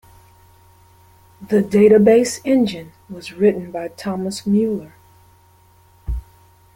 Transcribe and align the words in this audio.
The 1.39 1.61
database 1.61 2.41
engine 2.43 2.91
was 3.07 3.33
written 3.33 3.71
by 3.71 3.89
Thomas 3.89 4.47
Mueller. 4.47 4.93